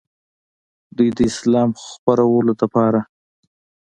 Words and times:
دوي 0.95 1.09
د 1.17 1.19
اسلام 1.31 1.69
خورولو 1.83 2.51
دپاره 2.61 2.99